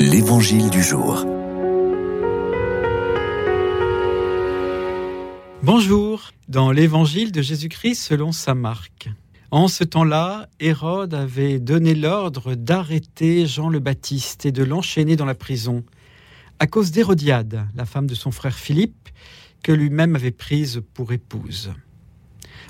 L'Évangile 0.00 0.70
du 0.70 0.80
jour. 0.80 1.26
Bonjour, 5.64 6.30
dans 6.46 6.70
l'Évangile 6.70 7.32
de 7.32 7.42
Jésus-Christ 7.42 7.96
selon 7.96 8.30
Saint 8.30 8.54
Marc. 8.54 9.10
En 9.50 9.66
ce 9.66 9.82
temps-là, 9.82 10.48
Hérode 10.60 11.14
avait 11.14 11.58
donné 11.58 11.96
l'ordre 11.96 12.54
d'arrêter 12.54 13.48
Jean 13.48 13.68
le 13.68 13.80
Baptiste 13.80 14.46
et 14.46 14.52
de 14.52 14.62
l'enchaîner 14.62 15.16
dans 15.16 15.24
la 15.24 15.34
prison, 15.34 15.82
à 16.60 16.68
cause 16.68 16.92
d'Hérodiade, 16.92 17.66
la 17.74 17.84
femme 17.84 18.06
de 18.06 18.14
son 18.14 18.30
frère 18.30 18.56
Philippe, 18.56 19.08
que 19.64 19.72
lui-même 19.72 20.14
avait 20.14 20.30
prise 20.30 20.80
pour 20.94 21.12
épouse. 21.12 21.72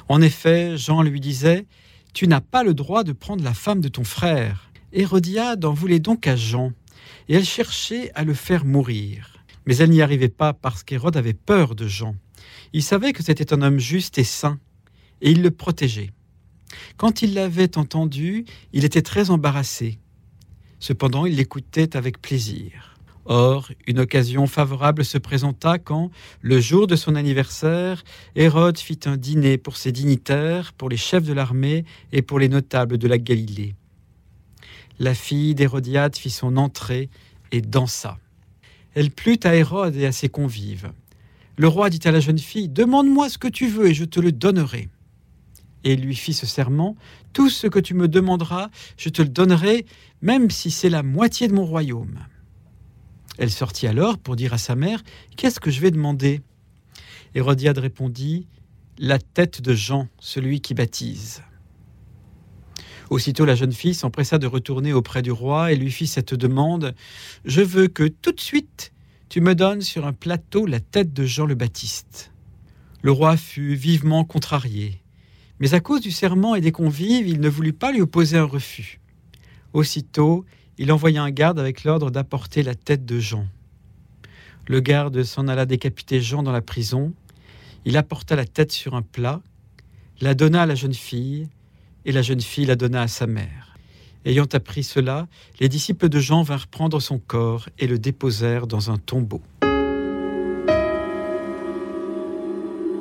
En 0.08 0.22
effet, 0.22 0.78
Jean 0.78 1.02
lui 1.02 1.20
disait, 1.20 1.66
Tu 2.14 2.26
n'as 2.26 2.40
pas 2.40 2.62
le 2.62 2.72
droit 2.72 3.04
de 3.04 3.12
prendre 3.12 3.44
la 3.44 3.54
femme 3.54 3.82
de 3.82 3.88
ton 3.88 4.04
frère. 4.04 4.70
Hérodiade 4.94 5.66
en 5.66 5.74
voulait 5.74 6.00
donc 6.00 6.26
à 6.26 6.34
Jean, 6.34 6.72
et 7.28 7.34
elle 7.34 7.44
cherchait 7.44 8.10
à 8.14 8.24
le 8.24 8.34
faire 8.34 8.64
mourir. 8.64 9.44
Mais 9.66 9.76
elle 9.76 9.90
n'y 9.90 10.02
arrivait 10.02 10.28
pas 10.28 10.52
parce 10.52 10.82
qu'Hérode 10.82 11.16
avait 11.16 11.34
peur 11.34 11.74
de 11.74 11.86
Jean. 11.86 12.14
Il 12.72 12.82
savait 12.82 13.12
que 13.12 13.22
c'était 13.22 13.52
un 13.52 13.62
homme 13.62 13.78
juste 13.78 14.18
et 14.18 14.24
saint, 14.24 14.58
et 15.20 15.30
il 15.30 15.42
le 15.42 15.50
protégeait. 15.50 16.10
Quand 16.96 17.22
il 17.22 17.34
l'avait 17.34 17.78
entendu, 17.78 18.44
il 18.72 18.84
était 18.84 19.02
très 19.02 19.30
embarrassé. 19.30 19.98
Cependant, 20.80 21.26
il 21.26 21.36
l'écoutait 21.36 21.96
avec 21.96 22.20
plaisir. 22.20 22.96
Or, 23.24 23.70
une 23.86 24.00
occasion 24.00 24.46
favorable 24.46 25.04
se 25.04 25.18
présenta 25.18 25.78
quand, 25.78 26.10
le 26.40 26.60
jour 26.60 26.86
de 26.86 26.96
son 26.96 27.14
anniversaire, 27.14 28.04
Hérode 28.36 28.78
fit 28.78 29.00
un 29.04 29.18
dîner 29.18 29.58
pour 29.58 29.76
ses 29.76 29.92
dignitaires, 29.92 30.72
pour 30.72 30.88
les 30.88 30.96
chefs 30.96 31.24
de 31.24 31.34
l'armée 31.34 31.84
et 32.12 32.22
pour 32.22 32.38
les 32.38 32.48
notables 32.48 32.96
de 32.96 33.08
la 33.08 33.18
Galilée 33.18 33.74
la 34.98 35.14
fille 35.14 35.54
d'Hérodiade 35.54 36.16
fit 36.16 36.30
son 36.30 36.56
entrée 36.56 37.08
et 37.52 37.60
dansa. 37.60 38.18
Elle 38.94 39.10
plut 39.10 39.44
à 39.46 39.54
Hérode 39.54 39.96
et 39.96 40.06
à 40.06 40.12
ses 40.12 40.28
convives. 40.28 40.90
Le 41.56 41.68
roi 41.68 41.90
dit 41.90 42.00
à 42.04 42.10
la 42.10 42.20
jeune 42.20 42.38
fille 42.38 42.68
Demande-moi 42.68 43.28
ce 43.28 43.38
que 43.38 43.48
tu 43.48 43.68
veux 43.68 43.88
et 43.88 43.94
je 43.94 44.04
te 44.04 44.20
le 44.20 44.32
donnerai. 44.32 44.88
Et 45.84 45.96
lui 45.96 46.16
fit 46.16 46.34
ce 46.34 46.46
serment 46.46 46.96
Tout 47.32 47.50
ce 47.50 47.66
que 47.66 47.78
tu 47.78 47.94
me 47.94 48.08
demanderas, 48.08 48.70
je 48.96 49.08
te 49.08 49.22
le 49.22 49.28
donnerai, 49.28 49.86
même 50.22 50.50
si 50.50 50.70
c'est 50.70 50.90
la 50.90 51.02
moitié 51.02 51.48
de 51.48 51.54
mon 51.54 51.64
royaume. 51.64 52.18
Elle 53.38 53.50
sortit 53.50 53.86
alors 53.86 54.18
pour 54.18 54.34
dire 54.34 54.52
à 54.52 54.58
sa 54.58 54.74
mère 54.74 55.02
Qu'est-ce 55.36 55.60
que 55.60 55.70
je 55.70 55.80
vais 55.80 55.92
demander? 55.92 56.42
Hérodiade 57.34 57.78
répondit 57.78 58.48
La 58.98 59.18
tête 59.18 59.62
de 59.62 59.74
Jean, 59.74 60.08
celui 60.18 60.60
qui 60.60 60.74
baptise. 60.74 61.42
Aussitôt 63.10 63.46
la 63.46 63.54
jeune 63.54 63.72
fille 63.72 63.94
s'empressa 63.94 64.38
de 64.38 64.46
retourner 64.46 64.92
auprès 64.92 65.22
du 65.22 65.30
roi 65.30 65.72
et 65.72 65.76
lui 65.76 65.90
fit 65.90 66.06
cette 66.06 66.34
demande 66.34 66.94
Je 67.44 67.62
veux 67.62 67.88
que 67.88 68.06
tout 68.06 68.32
de 68.32 68.40
suite 68.40 68.92
tu 69.30 69.40
me 69.40 69.54
donnes 69.54 69.80
sur 69.80 70.06
un 70.06 70.12
plateau 70.12 70.66
la 70.66 70.80
tête 70.80 71.12
de 71.12 71.24
Jean 71.24 71.46
le 71.46 71.54
Baptiste. 71.54 72.32
Le 73.02 73.12
roi 73.12 73.36
fut 73.36 73.74
vivement 73.74 74.24
contrarié, 74.24 75.00
mais 75.60 75.74
à 75.74 75.80
cause 75.80 76.00
du 76.00 76.10
serment 76.10 76.54
et 76.54 76.60
des 76.60 76.72
convives, 76.72 77.28
il 77.28 77.40
ne 77.40 77.48
voulut 77.48 77.72
pas 77.72 77.92
lui 77.92 78.00
opposer 78.00 78.36
un 78.36 78.44
refus. 78.44 79.00
Aussitôt, 79.72 80.44
il 80.78 80.92
envoya 80.92 81.22
un 81.22 81.30
garde 81.30 81.58
avec 81.58 81.84
l'ordre 81.84 82.10
d'apporter 82.10 82.62
la 82.62 82.74
tête 82.74 83.04
de 83.04 83.18
Jean. 83.18 83.46
Le 84.66 84.80
garde 84.80 85.22
s'en 85.22 85.48
alla 85.48 85.66
décapiter 85.66 86.20
Jean 86.20 86.42
dans 86.42 86.52
la 86.52 86.60
prison. 86.60 87.12
Il 87.84 87.96
apporta 87.96 88.36
la 88.36 88.44
tête 88.44 88.72
sur 88.72 88.94
un 88.94 89.02
plat, 89.02 89.40
la 90.20 90.34
donna 90.34 90.62
à 90.62 90.66
la 90.66 90.74
jeune 90.74 90.94
fille, 90.94 91.48
et 92.08 92.12
la 92.12 92.22
jeune 92.22 92.40
fille 92.40 92.64
la 92.64 92.74
donna 92.74 93.02
à 93.02 93.06
sa 93.06 93.26
mère. 93.26 93.76
Ayant 94.24 94.46
appris 94.54 94.82
cela, 94.82 95.28
les 95.60 95.68
disciples 95.68 96.08
de 96.08 96.18
Jean 96.18 96.42
vinrent 96.42 96.66
prendre 96.66 97.00
son 97.00 97.18
corps 97.18 97.68
et 97.78 97.86
le 97.86 97.98
déposèrent 97.98 98.66
dans 98.66 98.90
un 98.90 98.96
tombeau. 98.96 99.42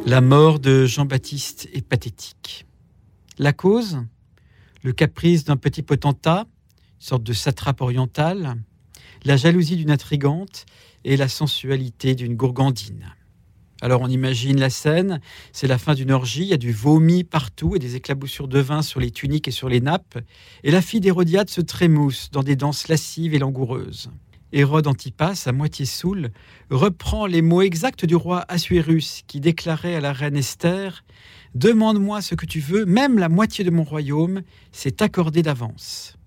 La 0.05 0.19
mort 0.19 0.59
de 0.59 0.85
Jean-Baptiste 0.85 1.69
est 1.73 1.87
pathétique. 1.87 2.65
La 3.37 3.53
cause? 3.53 4.03
Le 4.83 4.91
caprice 4.91 5.45
d'un 5.45 5.55
petit 5.55 5.83
potentat, 5.83 6.45
sorte 6.99 7.23
de 7.23 7.33
satrape 7.33 7.79
oriental, 7.79 8.57
la 9.23 9.37
jalousie 9.37 9.77
d'une 9.77 9.91
intrigante 9.91 10.65
et 11.05 11.15
la 11.15 11.29
sensualité 11.29 12.13
d'une 12.13 12.35
gourgandine. 12.35 13.13
Alors 13.81 14.01
on 14.01 14.07
imagine 14.07 14.59
la 14.59 14.69
scène, 14.69 15.21
c'est 15.51 15.67
la 15.67 15.77
fin 15.77 15.93
d'une 15.93 16.11
orgie, 16.11 16.41
il 16.41 16.47
y 16.47 16.53
a 16.53 16.57
du 16.57 16.71
vomi 16.71 17.23
partout 17.23 17.75
et 17.75 17.79
des 17.79 17.95
éclaboussures 17.95 18.47
de 18.47 18.59
vin 18.59 18.81
sur 18.81 18.99
les 18.99 19.11
tuniques 19.11 19.47
et 19.47 19.51
sur 19.51 19.69
les 19.69 19.81
nappes, 19.81 20.17
et 20.63 20.71
la 20.71 20.81
fille 20.81 20.99
d'Hérodiade 20.99 21.49
se 21.49 21.61
trémousse 21.61 22.29
dans 22.31 22.43
des 22.43 22.55
danses 22.55 22.87
lascives 22.87 23.35
et 23.35 23.39
langoureuses. 23.39 24.09
Hérode 24.53 24.87
Antipas, 24.87 25.43
à 25.45 25.51
moitié 25.51 25.85
saoul, 25.85 26.31
reprend 26.69 27.25
les 27.25 27.41
mots 27.41 27.61
exacts 27.61 28.05
du 28.05 28.15
roi 28.15 28.45
Assuérus 28.47 29.23
qui 29.27 29.41
déclarait 29.41 29.95
à 29.95 30.01
la 30.01 30.13
reine 30.13 30.37
Esther 30.37 31.03
Demande-moi 31.53 32.21
ce 32.21 32.35
que 32.35 32.45
tu 32.45 32.59
veux, 32.59 32.85
même 32.85 33.17
la 33.17 33.29
moitié 33.29 33.63
de 33.63 33.71
mon 33.71 33.83
royaume, 33.83 34.41
c'est 34.71 35.01
accordé 35.01 35.41
d'avance. 35.41 36.17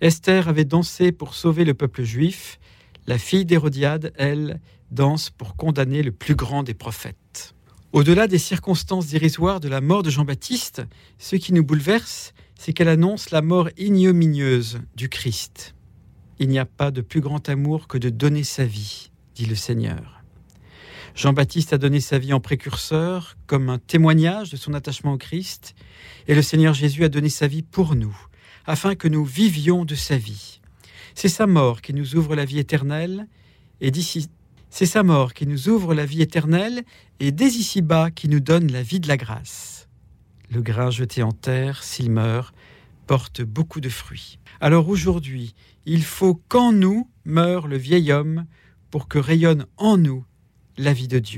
Esther 0.00 0.48
avait 0.48 0.64
dansé 0.64 1.12
pour 1.12 1.34
sauver 1.34 1.64
le 1.64 1.74
peuple 1.74 2.02
juif, 2.02 2.58
la 3.06 3.18
fille 3.18 3.44
d'Hérodiade, 3.44 4.12
elle, 4.16 4.60
danse 4.90 5.30
pour 5.30 5.56
condamner 5.56 6.02
le 6.02 6.12
plus 6.12 6.34
grand 6.34 6.62
des 6.62 6.74
prophètes. 6.74 7.54
Au-delà 7.92 8.26
des 8.26 8.38
circonstances 8.38 9.08
dérisoires 9.08 9.60
de 9.60 9.68
la 9.68 9.80
mort 9.80 10.02
de 10.02 10.10
Jean-Baptiste, 10.10 10.82
ce 11.18 11.36
qui 11.36 11.52
nous 11.52 11.64
bouleverse, 11.64 12.32
c'est 12.58 12.72
qu'elle 12.72 12.88
annonce 12.88 13.30
la 13.30 13.42
mort 13.42 13.68
ignominieuse 13.76 14.80
du 14.94 15.08
Christ. 15.08 15.74
Il 16.38 16.48
n'y 16.48 16.58
a 16.58 16.64
pas 16.64 16.90
de 16.90 17.00
plus 17.00 17.20
grand 17.20 17.48
amour 17.48 17.88
que 17.88 17.98
de 17.98 18.08
donner 18.08 18.44
sa 18.44 18.64
vie, 18.64 19.10
dit 19.34 19.46
le 19.46 19.54
Seigneur. 19.54 20.22
Jean-Baptiste 21.14 21.74
a 21.74 21.78
donné 21.78 22.00
sa 22.00 22.18
vie 22.18 22.32
en 22.32 22.40
précurseur, 22.40 23.36
comme 23.46 23.68
un 23.68 23.78
témoignage 23.78 24.50
de 24.50 24.56
son 24.56 24.72
attachement 24.72 25.12
au 25.12 25.18
Christ, 25.18 25.74
et 26.28 26.34
le 26.34 26.40
Seigneur 26.40 26.72
Jésus 26.72 27.04
a 27.04 27.10
donné 27.10 27.28
sa 27.28 27.46
vie 27.46 27.62
pour 27.62 27.94
nous, 27.94 28.16
afin 28.64 28.94
que 28.94 29.08
nous 29.08 29.24
vivions 29.24 29.84
de 29.84 29.94
sa 29.94 30.16
vie. 30.16 30.61
C'est 31.14 31.28
sa 31.28 31.46
mort 31.46 31.82
qui 31.82 31.92
nous 31.92 32.16
ouvre 32.16 32.34
la 32.34 32.44
vie 32.44 32.58
éternelle, 32.58 33.26
et 33.80 33.90
d'ici 33.90 34.28
dès 37.32 37.48
ici-bas 37.48 38.10
qui 38.10 38.28
nous 38.28 38.40
donne 38.40 38.72
la 38.72 38.82
vie 38.82 39.00
de 39.00 39.08
la 39.08 39.16
grâce. 39.16 39.88
Le 40.50 40.62
grain 40.62 40.90
jeté 40.90 41.22
en 41.22 41.32
terre, 41.32 41.82
s'il 41.82 42.10
meurt, 42.10 42.54
porte 43.06 43.42
beaucoup 43.42 43.80
de 43.80 43.88
fruits. 43.88 44.38
Alors 44.60 44.88
aujourd'hui, 44.88 45.54
il 45.86 46.02
faut 46.02 46.34
qu'en 46.48 46.72
nous 46.72 47.08
meure 47.24 47.68
le 47.68 47.76
vieil 47.76 48.12
homme 48.12 48.46
pour 48.90 49.08
que 49.08 49.18
rayonne 49.18 49.66
en 49.76 49.96
nous 49.96 50.24
la 50.76 50.92
vie 50.92 51.08
de 51.08 51.18
Dieu. 51.18 51.30